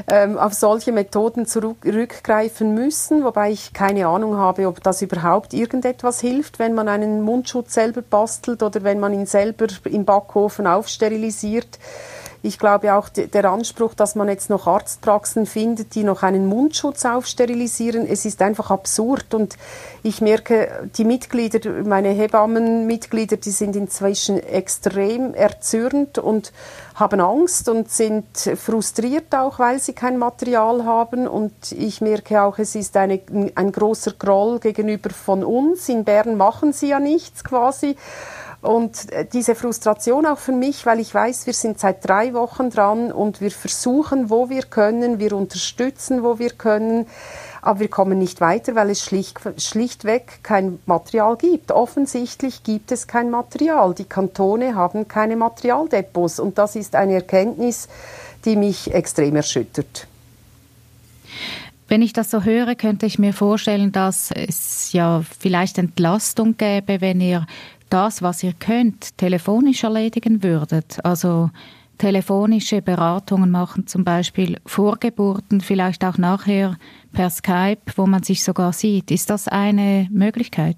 ähm, 0.08 0.38
auf 0.38 0.54
solche 0.54 0.92
Methoden 0.92 1.46
zurückgreifen 1.46 2.74
müssen, 2.74 3.24
wobei 3.24 3.52
ich 3.52 3.74
keine 3.74 4.08
Ahnung 4.08 4.38
habe, 4.38 4.68
ob 4.68 4.84
das 4.84 5.02
überhaupt 5.02 5.54
irgendetwas 5.54 6.20
hilft, 6.22 6.60
wenn 6.60 6.74
man 6.74 6.88
einen 6.88 7.22
Mundschutz 7.22 7.74
selber 7.74 8.02
bastelt 8.02 8.64
oder 8.64 8.84
wenn 8.84 9.00
man 9.00 9.14
ihn 9.14 9.26
selber 9.26 9.68
im 9.86 10.06
Backofen 10.06 10.68
aufsterilisiert. 10.68 11.80
Ich 12.46 12.60
glaube 12.60 12.94
auch 12.94 13.10
der 13.10 13.46
Anspruch, 13.46 13.96
dass 13.96 14.14
man 14.14 14.30
jetzt 14.30 14.52
noch 14.52 14.68
Arztpraxen 14.68 15.48
findet, 15.48 15.96
die 15.96 16.04
noch 16.04 16.22
einen 16.22 16.46
Mundschutz 16.46 17.04
aufsterilisieren, 17.04 18.06
es 18.06 18.24
ist 18.24 18.40
einfach 18.44 18.70
absurd. 18.70 19.34
Und 19.34 19.58
ich 20.04 20.22
merke, 20.22 20.88
die 20.96 21.06
Mitglieder, 21.06 21.84
meine 21.84 22.10
Hebammenmitglieder, 22.10 23.38
die 23.38 23.50
sind 23.50 23.76
inzwischen 23.76 24.38
extrem 24.38 25.34
erzürnt 25.34 26.20
und 26.20 26.54
haben 26.94 27.20
Angst 27.20 27.68
und 27.68 27.90
sind 27.90 28.26
frustriert 28.38 29.34
auch, 29.34 29.58
weil 29.58 29.80
sie 29.80 29.94
kein 29.94 30.20
Material 30.20 30.86
haben. 30.86 31.28
Und 31.28 31.72
ich 31.72 32.00
merke 32.00 32.44
auch, 32.44 32.60
es 32.60 32.76
ist 32.76 32.96
eine, 32.96 33.22
ein 33.56 33.72
großer 33.72 34.12
Groll 34.20 34.60
gegenüber 34.60 35.10
von 35.10 35.44
uns. 35.44 35.90
In 35.90 36.04
Bern 36.04 36.38
machen 36.38 36.74
sie 36.74 36.90
ja 36.90 37.00
nichts 37.00 37.44
quasi. 37.44 37.96
Und 38.66 39.12
äh, 39.12 39.26
diese 39.32 39.54
Frustration 39.54 40.26
auch 40.26 40.40
für 40.40 40.52
mich, 40.52 40.86
weil 40.86 41.00
ich 41.00 41.14
weiß, 41.14 41.46
wir 41.46 41.54
sind 41.54 41.80
seit 41.80 42.08
drei 42.08 42.34
Wochen 42.34 42.70
dran 42.70 43.12
und 43.12 43.40
wir 43.40 43.52
versuchen, 43.52 44.30
wo 44.30 44.50
wir 44.50 44.64
können, 44.64 45.20
wir 45.20 45.34
unterstützen, 45.34 46.24
wo 46.24 46.40
wir 46.40 46.50
können, 46.50 47.06
aber 47.62 47.80
wir 47.80 47.88
kommen 47.90 48.18
nicht 48.18 48.42
weiter, 48.42 48.76
weil 48.76 48.90
es 48.90 49.04
schlicht, 49.04 49.40
schlichtweg 49.58 50.40
kein 50.44 50.80
Material 50.86 51.38
gibt. 51.38 51.72
Offensichtlich 51.72 52.64
gibt 52.64 52.92
es 52.92 53.08
kein 53.08 53.30
Material. 53.30 53.94
Die 53.94 54.06
Kantone 54.06 54.76
haben 54.76 55.08
keine 55.08 55.36
Materialdepots 55.36 56.40
und 56.40 56.58
das 56.58 56.76
ist 56.76 56.96
eine 56.96 57.14
Erkenntnis, 57.14 57.88
die 58.46 58.56
mich 58.56 58.94
extrem 58.94 59.36
erschüttert. 59.36 60.08
Wenn 61.88 62.02
ich 62.02 62.14
das 62.14 62.32
so 62.32 62.44
höre, 62.44 62.74
könnte 62.74 63.06
ich 63.06 63.20
mir 63.20 63.32
vorstellen, 63.32 63.92
dass 63.92 64.32
es 64.32 64.92
ja 64.92 65.22
vielleicht 65.40 65.78
Entlastung 65.78 66.58
gäbe, 66.58 67.00
wenn 67.00 67.22
ihr 67.22 67.46
das, 67.90 68.22
was 68.22 68.44
ihr 68.44 68.54
könnt, 68.54 69.18
telefonisch 69.18 69.84
erledigen 69.84 70.44
würdet. 70.44 71.04
Also 71.04 71.50
telefonische 71.98 72.82
Beratungen 72.82 73.52
machen, 73.52 73.88
zum 73.88 74.04
Beispiel 74.04 74.58
Vorgeburten, 74.66 75.62
vielleicht 75.62 76.04
auch 76.04 76.18
nachher 76.18 76.78
per 77.14 77.30
Skype, 77.30 77.82
wo 77.96 78.06
man 78.06 78.24
sich 78.24 78.44
sogar 78.44 78.74
sieht. 78.74 79.12
Ist 79.12 79.30
das 79.30 79.48
eine 79.48 80.08
Möglichkeit? 80.12 80.78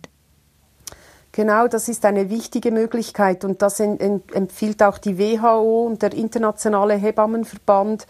Genau, 1.32 1.68
das 1.68 1.88
ist 1.88 2.04
eine 2.06 2.30
wichtige 2.32 2.72
Möglichkeit 2.72 3.46
und 3.46 3.62
das 3.62 3.80
empfiehlt 3.80 4.82
auch 4.82 4.98
die 4.98 5.20
WHO 5.20 5.86
und 5.86 6.02
der 6.02 6.14
Internationale 6.14 6.96
Hebammenverband 6.96 8.08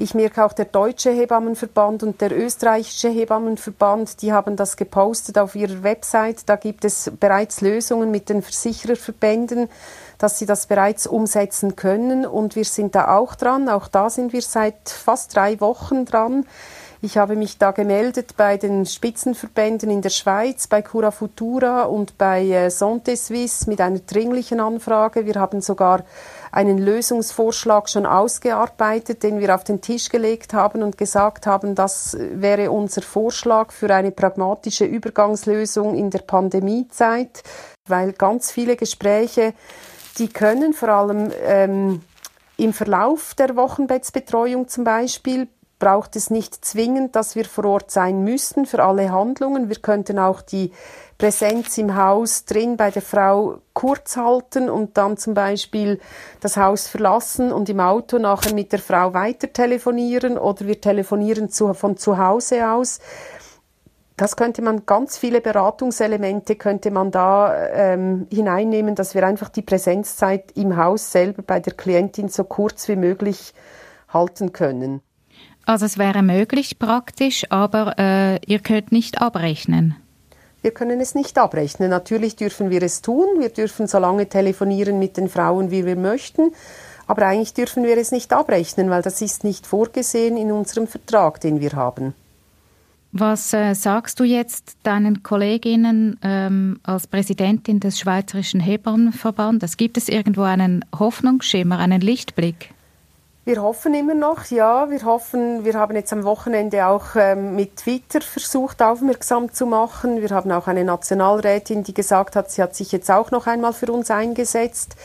ich 0.00 0.14
merke 0.14 0.44
auch 0.44 0.52
der 0.52 0.66
Deutsche 0.66 1.10
Hebammenverband 1.10 2.04
und 2.04 2.20
der 2.20 2.30
Österreichische 2.30 3.08
Hebammenverband, 3.08 4.22
die 4.22 4.32
haben 4.32 4.54
das 4.54 4.76
gepostet 4.76 5.38
auf 5.38 5.56
ihrer 5.56 5.82
Website. 5.82 6.48
Da 6.48 6.54
gibt 6.54 6.84
es 6.84 7.10
bereits 7.18 7.62
Lösungen 7.62 8.12
mit 8.12 8.28
den 8.28 8.40
Versichererverbänden, 8.42 9.68
dass 10.18 10.38
sie 10.38 10.46
das 10.46 10.66
bereits 10.66 11.08
umsetzen 11.08 11.74
können. 11.74 12.26
Und 12.26 12.54
wir 12.54 12.64
sind 12.64 12.94
da 12.94 13.16
auch 13.16 13.34
dran. 13.34 13.68
Auch 13.68 13.88
da 13.88 14.08
sind 14.08 14.32
wir 14.32 14.42
seit 14.42 14.88
fast 14.88 15.34
drei 15.34 15.60
Wochen 15.60 16.04
dran. 16.04 16.46
Ich 17.00 17.16
habe 17.16 17.34
mich 17.34 17.58
da 17.58 17.72
gemeldet 17.72 18.36
bei 18.36 18.56
den 18.56 18.86
Spitzenverbänden 18.86 19.90
in 19.90 20.02
der 20.02 20.10
Schweiz, 20.10 20.66
bei 20.68 20.82
Cura 20.82 21.12
Futura 21.12 21.84
und 21.84 22.18
bei 22.18 22.44
äh, 22.44 22.66
Santé 22.68 23.16
Suisse 23.16 23.68
mit 23.70 23.80
einer 23.80 24.00
dringlichen 24.00 24.58
Anfrage. 24.58 25.24
Wir 25.24 25.36
haben 25.36 25.60
sogar 25.60 26.04
einen 26.52 26.78
Lösungsvorschlag 26.78 27.88
schon 27.88 28.06
ausgearbeitet, 28.06 29.22
den 29.22 29.40
wir 29.40 29.54
auf 29.54 29.64
den 29.64 29.80
Tisch 29.80 30.08
gelegt 30.08 30.54
haben 30.54 30.82
und 30.82 30.98
gesagt 30.98 31.46
haben, 31.46 31.74
das 31.74 32.16
wäre 32.18 32.70
unser 32.70 33.02
Vorschlag 33.02 33.72
für 33.72 33.92
eine 33.94 34.10
pragmatische 34.10 34.84
Übergangslösung 34.84 35.94
in 35.94 36.10
der 36.10 36.20
Pandemiezeit, 36.20 37.42
weil 37.86 38.12
ganz 38.12 38.50
viele 38.50 38.76
Gespräche, 38.76 39.54
die 40.18 40.28
können 40.28 40.72
vor 40.72 40.88
allem 40.88 41.30
ähm, 41.44 42.02
im 42.56 42.72
Verlauf 42.72 43.34
der 43.34 43.56
Wochenbettsbetreuung 43.56 44.68
zum 44.68 44.84
Beispiel 44.84 45.48
braucht 45.78 46.16
es 46.16 46.30
nicht 46.30 46.64
zwingend, 46.64 47.14
dass 47.14 47.36
wir 47.36 47.44
vor 47.44 47.64
Ort 47.64 47.90
sein 47.90 48.24
müssen 48.24 48.66
für 48.66 48.82
alle 48.82 49.12
Handlungen. 49.12 49.68
Wir 49.68 49.76
könnten 49.76 50.18
auch 50.18 50.42
die 50.42 50.72
Präsenz 51.18 51.78
im 51.78 51.96
Haus 51.96 52.44
drin 52.44 52.76
bei 52.76 52.90
der 52.90 53.02
Frau 53.02 53.58
kurz 53.72 54.16
halten 54.16 54.70
und 54.70 54.96
dann 54.96 55.16
zum 55.16 55.34
Beispiel 55.34 56.00
das 56.40 56.56
Haus 56.56 56.86
verlassen 56.86 57.52
und 57.52 57.68
im 57.68 57.80
Auto 57.80 58.18
nachher 58.18 58.54
mit 58.54 58.72
der 58.72 58.78
Frau 58.78 59.14
weiter 59.14 59.52
telefonieren 59.52 60.38
oder 60.38 60.66
wir 60.66 60.80
telefonieren 60.80 61.50
zu, 61.50 61.74
von 61.74 61.96
zu 61.96 62.18
Hause 62.18 62.70
aus. 62.70 63.00
Das 64.16 64.34
könnte 64.34 64.62
man, 64.62 64.84
ganz 64.84 65.16
viele 65.16 65.40
Beratungselemente 65.40 66.56
könnte 66.56 66.90
man 66.90 67.12
da 67.12 67.68
ähm, 67.68 68.26
hineinnehmen, 68.32 68.96
dass 68.96 69.14
wir 69.14 69.24
einfach 69.24 69.48
die 69.48 69.62
Präsenzzeit 69.62 70.50
im 70.56 70.76
Haus 70.76 71.12
selber 71.12 71.42
bei 71.42 71.60
der 71.60 71.74
Klientin 71.74 72.28
so 72.28 72.42
kurz 72.42 72.88
wie 72.88 72.96
möglich 72.96 73.54
halten 74.08 74.52
können. 74.52 75.02
Also 75.68 75.84
es 75.84 75.98
wäre 75.98 76.22
möglich 76.22 76.78
praktisch, 76.78 77.44
aber 77.50 77.98
äh, 77.98 78.38
ihr 78.46 78.60
könnt 78.60 78.90
nicht 78.90 79.20
abrechnen. 79.20 79.96
Wir 80.62 80.70
können 80.70 80.98
es 80.98 81.14
nicht 81.14 81.36
abrechnen. 81.36 81.90
Natürlich 81.90 82.36
dürfen 82.36 82.70
wir 82.70 82.82
es 82.82 83.02
tun. 83.02 83.26
Wir 83.38 83.50
dürfen 83.50 83.86
so 83.86 83.98
lange 83.98 84.26
telefonieren 84.30 84.98
mit 84.98 85.18
den 85.18 85.28
Frauen, 85.28 85.70
wie 85.70 85.84
wir 85.84 85.96
möchten. 85.96 86.52
Aber 87.06 87.26
eigentlich 87.26 87.52
dürfen 87.52 87.84
wir 87.84 87.98
es 87.98 88.12
nicht 88.12 88.32
abrechnen, 88.32 88.88
weil 88.88 89.02
das 89.02 89.20
ist 89.20 89.44
nicht 89.44 89.66
vorgesehen 89.66 90.38
in 90.38 90.52
unserem 90.52 90.86
Vertrag, 90.86 91.38
den 91.42 91.60
wir 91.60 91.72
haben. 91.72 92.14
Was 93.12 93.52
äh, 93.52 93.74
sagst 93.74 94.20
du 94.20 94.24
jetzt 94.24 94.78
deinen 94.84 95.22
Kolleginnen 95.22 96.18
ähm, 96.22 96.80
als 96.82 97.06
Präsidentin 97.06 97.78
des 97.78 97.98
Schweizerischen 98.00 98.60
Hebammenverbandes? 98.60 99.76
Gibt 99.76 99.98
es 99.98 100.08
irgendwo 100.08 100.44
einen 100.44 100.82
Hoffnungsschimmer, 100.98 101.78
einen 101.78 102.00
Lichtblick? 102.00 102.70
Wir 103.48 103.62
hoffen 103.62 103.94
immer 103.94 104.12
noch, 104.12 104.44
ja. 104.50 104.90
Wir 104.90 105.06
hoffen, 105.06 105.64
wir 105.64 105.72
haben 105.72 105.96
jetzt 105.96 106.12
am 106.12 106.24
Wochenende 106.24 106.86
auch 106.86 107.16
ähm, 107.16 107.56
mit 107.56 107.76
Twitter 107.76 108.20
versucht, 108.20 108.82
aufmerksam 108.82 109.54
zu 109.54 109.64
machen. 109.64 110.20
Wir 110.20 110.28
haben 110.28 110.52
auch 110.52 110.66
eine 110.66 110.84
Nationalrätin, 110.84 111.82
die 111.82 111.94
gesagt 111.94 112.36
hat, 112.36 112.50
sie 112.50 112.62
hat 112.62 112.76
sich 112.76 112.92
jetzt 112.92 113.10
auch 113.10 113.30
noch 113.30 113.46
einmal 113.46 113.72
für 113.72 113.90
uns 113.90 114.10
eingesetzt. 114.10 114.96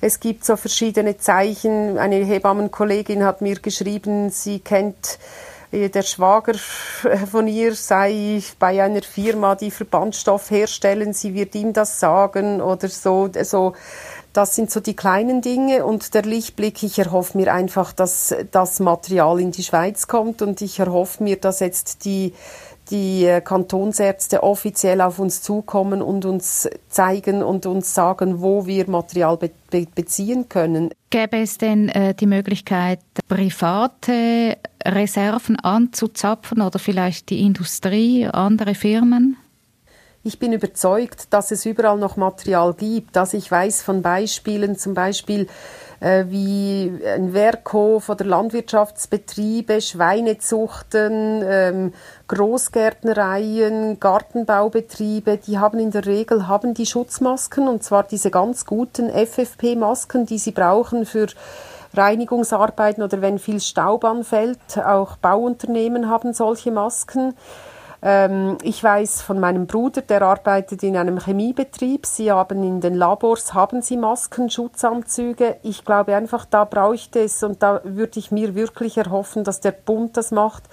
Es 0.00 0.18
gibt 0.18 0.44
so 0.44 0.56
verschiedene 0.56 1.16
Zeichen. 1.16 1.96
Eine 1.96 2.16
Hebammenkollegin 2.16 3.22
hat 3.22 3.40
mir 3.40 3.60
geschrieben, 3.60 4.30
sie 4.30 4.58
kennt 4.58 5.20
äh, 5.70 5.88
der 5.88 6.02
Schwager 6.02 6.54
von 7.30 7.46
ihr 7.46 7.76
sei 7.76 8.42
bei 8.58 8.82
einer 8.82 9.02
Firma, 9.02 9.54
die 9.54 9.70
Verbandstoff 9.70 10.50
herstellen, 10.50 11.12
sie 11.12 11.34
wird 11.34 11.54
ihm 11.54 11.72
das 11.72 12.00
sagen 12.00 12.60
oder 12.60 12.88
so. 12.88 13.30
so 13.44 13.74
das 14.32 14.56
sind 14.56 14.70
so 14.70 14.80
die 14.80 14.94
kleinen 14.94 15.42
Dinge 15.42 15.84
und 15.84 16.14
der 16.14 16.22
Lichtblick, 16.22 16.82
ich 16.82 16.98
erhoffe 16.98 17.36
mir 17.36 17.52
einfach, 17.52 17.92
dass 17.92 18.34
das 18.50 18.80
Material 18.80 19.40
in 19.40 19.50
die 19.50 19.62
Schweiz 19.62 20.06
kommt 20.06 20.42
und 20.42 20.60
ich 20.60 20.78
erhoffe 20.78 21.22
mir, 21.22 21.36
dass 21.36 21.60
jetzt 21.60 22.04
die 22.04 22.32
die 22.90 23.24
äh, 23.24 23.40
Kantonsärzte 23.40 24.42
offiziell 24.42 25.00
auf 25.00 25.18
uns 25.18 25.42
zukommen 25.42 26.02
und 26.02 26.24
uns 26.24 26.68
zeigen 26.88 27.42
und 27.42 27.64
uns 27.64 27.94
sagen, 27.94 28.40
wo 28.40 28.66
wir 28.66 28.88
Material 28.88 29.36
be 29.36 29.50
be 29.70 29.86
beziehen 29.94 30.48
können. 30.48 30.90
Gäbe 31.10 31.38
es 31.38 31.58
denn 31.58 31.88
äh, 31.88 32.14
die 32.14 32.26
Möglichkeit, 32.26 33.00
private 33.28 34.58
Reserven 34.84 35.58
anzuzapfen 35.58 36.60
oder 36.60 36.78
vielleicht 36.78 37.30
die 37.30 37.40
Industrie, 37.40 38.26
andere 38.26 38.74
Firmen? 38.74 39.36
Ich 40.24 40.38
bin 40.38 40.52
überzeugt, 40.52 41.32
dass 41.32 41.50
es 41.50 41.66
überall 41.66 41.98
noch 41.98 42.16
Material 42.16 42.74
gibt. 42.74 43.16
Also 43.16 43.36
ich 43.36 43.50
weiß 43.50 43.82
von 43.82 44.02
Beispielen, 44.02 44.78
zum 44.78 44.94
Beispiel 44.94 45.48
äh, 45.98 46.26
wie 46.28 46.92
ein 47.04 47.34
Werkhof 47.34 48.08
oder 48.08 48.24
Landwirtschaftsbetriebe, 48.24 49.80
Schweinezuchten, 49.80 51.42
ähm, 51.44 51.92
Großgärtnereien, 52.28 53.98
Gartenbaubetriebe, 53.98 55.38
die 55.38 55.58
haben 55.58 55.80
in 55.80 55.90
der 55.90 56.06
Regel 56.06 56.46
haben 56.46 56.74
die 56.74 56.86
Schutzmasken 56.86 57.66
und 57.66 57.82
zwar 57.82 58.04
diese 58.04 58.30
ganz 58.30 58.64
guten 58.64 59.10
FFP-Masken, 59.10 60.26
die 60.26 60.38
sie 60.38 60.52
brauchen 60.52 61.04
für 61.04 61.26
Reinigungsarbeiten 61.94 63.02
oder 63.02 63.20
wenn 63.20 63.40
viel 63.40 63.60
Staub 63.60 64.04
anfällt. 64.04 64.78
Auch 64.78 65.16
Bauunternehmen 65.16 66.08
haben 66.08 66.32
solche 66.32 66.70
Masken. 66.70 67.34
Ähm, 68.04 68.58
ich 68.62 68.82
weiß 68.82 69.22
von 69.22 69.38
meinem 69.38 69.66
Bruder, 69.66 70.02
der 70.02 70.22
arbeitet 70.22 70.82
in 70.82 70.96
einem 70.96 71.20
Chemiebetrieb. 71.20 72.04
Sie 72.04 72.32
haben 72.32 72.64
in 72.64 72.80
den 72.80 72.94
Labors 72.94 73.54
haben 73.54 73.80
sie 73.80 73.96
Masken, 73.96 74.50
Schutzanzüge. 74.50 75.56
Ich 75.62 75.84
glaube 75.84 76.16
einfach, 76.16 76.44
da 76.44 76.64
bräuchte 76.64 77.20
es 77.20 77.42
und 77.44 77.62
da 77.62 77.80
würde 77.84 78.18
ich 78.18 78.32
mir 78.32 78.56
wirklich 78.56 78.98
erhoffen, 78.98 79.44
dass 79.44 79.60
der 79.60 79.70
Bund 79.70 80.16
das 80.16 80.32
macht, 80.32 80.64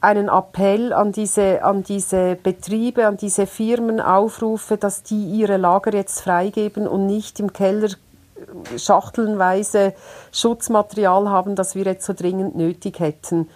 einen 0.00 0.28
Appell 0.28 0.92
an 0.92 1.12
diese, 1.12 1.62
an 1.62 1.84
diese 1.84 2.34
Betriebe, 2.34 3.06
an 3.06 3.16
diese 3.16 3.46
Firmen 3.46 4.00
aufrufe, 4.00 4.76
dass 4.76 5.04
die 5.04 5.24
ihre 5.24 5.58
Lager 5.58 5.94
jetzt 5.94 6.22
freigeben 6.22 6.88
und 6.88 7.06
nicht 7.06 7.38
im 7.38 7.52
Keller 7.52 7.90
schachtelnweise 8.76 9.94
Schutzmaterial 10.32 11.28
haben, 11.28 11.54
das 11.54 11.76
wir 11.76 11.84
jetzt 11.84 12.06
so 12.06 12.12
dringend 12.12 12.56
nötig 12.56 12.98
hätten. 12.98 13.48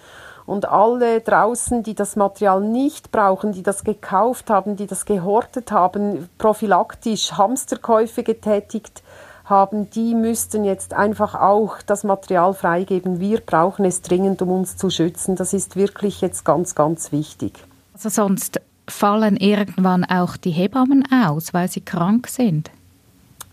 Und 0.47 0.69
alle 0.69 1.21
draußen, 1.21 1.83
die 1.83 1.95
das 1.95 2.15
Material 2.15 2.61
nicht 2.61 3.11
brauchen, 3.11 3.53
die 3.53 3.65
das 3.65 3.83
gekauft 3.83 4.49
haben, 4.49 4.77
die 4.77 4.87
das 4.87 5.05
gehortet 5.05 5.73
haben, 5.73 6.29
prophylaktisch 6.39 7.33
Hamsterkäufe 7.33 8.23
getätigt 8.23 9.03
haben, 9.45 9.91
die 9.91 10.15
müssten 10.15 10.65
jetzt 10.65 10.95
einfach 10.95 11.35
auch 11.35 11.83
das 11.83 12.05
Material 12.05 12.55
freigeben. 12.55 13.21
Wir 13.21 13.41
brauchen 13.41 13.85
es 13.85 14.03
dringend, 14.03 14.43
um 14.43 14.51
uns 14.51 14.77
zu 14.77 14.91
schützen. 14.91 15.37
Das 15.37 15.53
ist 15.53 15.77
wirklich 15.77 16.21
jetzt 16.21 16.45
ganz, 16.45 16.75
ganz 16.75 17.13
wichtig. 17.13 17.53
Also 17.95 18.09
sonst 18.09 18.61
fallen 18.89 19.37
irgendwann 19.37 20.05
auch 20.05 20.37
die 20.37 20.51
Hebammen 20.51 21.05
aus, 21.11 21.55
weil 21.55 21.69
sie 21.69 21.81
krank 21.81 22.29
sind. 22.29 22.71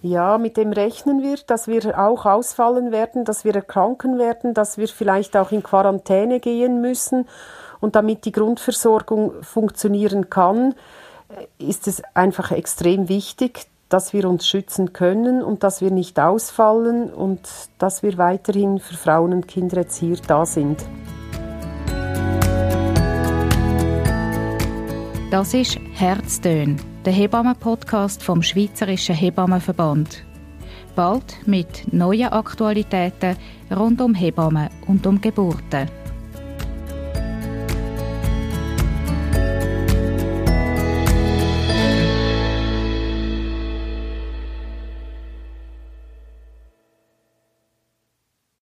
Ja, 0.06 0.38
mit 0.38 0.58
dem 0.58 0.74
rechnen 0.74 1.22
wir, 1.22 1.38
dass 1.48 1.70
wir 1.70 1.98
auch 1.98 2.26
ausfallen 2.26 2.92
werden, 2.92 3.24
dass 3.24 3.46
wir 3.46 3.56
erkranken 3.56 4.20
werden, 4.20 4.54
dass 4.54 4.78
wir 4.78 4.89
vielleicht 4.89 5.38
auch 5.38 5.54
in 5.54 5.63
Quarantäne 5.63 6.42
gehen 6.42 6.82
müssen. 6.82 7.26
Und 7.80 7.96
damit 7.96 8.26
die 8.26 8.34
Grundversorgung 8.34 9.42
funktionieren 9.42 10.30
kann, 10.30 10.76
äh, 11.30 11.48
ist 11.58 11.88
es 11.88 12.04
einfach 12.13 12.52
extrem 12.52 13.08
wichtig, 13.08 13.68
dass 13.88 14.12
wir 14.12 14.28
uns 14.28 14.46
schützen 14.46 14.92
können 14.92 15.42
und 15.42 15.63
dass 15.63 15.80
wir 15.80 15.89
nicht 15.89 16.20
ausfallen 16.20 17.13
und 17.13 17.39
dass 17.78 18.04
wir 18.04 18.18
weiterhin 18.18 18.80
für 18.80 18.96
Frauen 18.96 19.32
und 19.32 19.48
Kindererzieher 19.48 20.18
da 20.28 20.46
sind. 20.46 20.84
Das 25.32 25.54
ist 25.54 25.80
Herztön, 25.94 26.78
der 27.06 27.13
Hebammen-Podcast 27.13 28.24
vom 28.24 28.42
Schweizerischen 28.42 29.16
Hebammenverband. 29.16 30.24
Bald 30.96 31.38
mit 31.46 31.92
neuen 31.92 32.32
Aktualitäten 32.32 33.36
rund 33.76 34.00
um 34.00 34.13
Hebammen 34.13 34.70
und 34.88 35.06
um 35.06 35.20
Geburten. 35.20 35.89